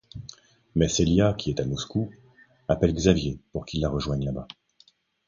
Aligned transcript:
Mais 0.73 0.87
Celia, 0.87 1.35
qui 1.37 1.51
est 1.51 1.59
à 1.59 1.63
Moscou, 1.67 2.09
appelle 2.67 2.91
Xavier 2.95 3.37
pour 3.51 3.67
qu'il 3.67 3.81
la 3.81 3.89
rejoigne 3.89 4.25
là-bas. 4.25 4.47